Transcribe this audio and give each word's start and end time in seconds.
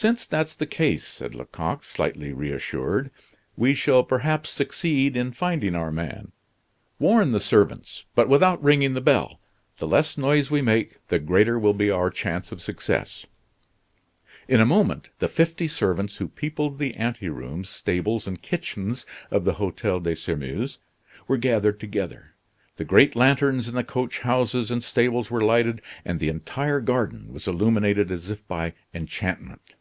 "Since 0.00 0.28
that's 0.28 0.54
the 0.54 0.64
case," 0.64 1.04
said 1.04 1.34
Lecoq, 1.34 1.82
slightly 1.82 2.32
reassured, 2.32 3.10
"we 3.56 3.74
shall 3.74 4.04
perhaps 4.04 4.48
succeed 4.50 5.16
in 5.16 5.32
finding 5.32 5.74
our 5.74 5.90
man. 5.90 6.30
Warn 7.00 7.32
the 7.32 7.40
servants, 7.40 8.04
but 8.14 8.28
without 8.28 8.62
ringing 8.62 8.92
the 8.94 9.00
bell. 9.00 9.40
The 9.78 9.88
less 9.88 10.16
noise 10.16 10.52
we 10.52 10.62
make, 10.62 11.04
the 11.08 11.18
greater 11.18 11.58
will 11.58 11.74
be 11.74 11.90
our 11.90 12.10
chance 12.10 12.52
of 12.52 12.62
success." 12.62 13.26
In 14.46 14.60
a 14.60 14.64
moment 14.64 15.10
the 15.18 15.26
fifty 15.26 15.66
servants 15.66 16.18
who 16.18 16.28
peopled 16.28 16.78
the 16.78 16.94
ante 16.94 17.28
rooms, 17.28 17.68
stables, 17.68 18.28
and 18.28 18.40
kitchens 18.40 19.04
of 19.32 19.44
the 19.44 19.54
Hotel 19.54 19.98
de 19.98 20.14
Sairmeuse 20.14 20.78
were 21.26 21.38
gathered 21.38 21.80
together. 21.80 22.34
The 22.76 22.84
great 22.84 23.16
lanterns 23.16 23.66
in 23.66 23.74
the 23.74 23.82
coach 23.82 24.20
houses 24.20 24.70
and 24.70 24.84
stables 24.84 25.28
were 25.28 25.40
lighted, 25.42 25.82
and 26.04 26.20
the 26.20 26.28
entire 26.28 26.78
garden 26.80 27.32
was 27.32 27.48
illuminated 27.48 28.12
as 28.12 28.30
by 28.46 28.74
enchantment. 28.94 29.74